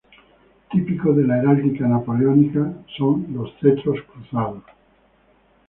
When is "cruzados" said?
4.11-4.63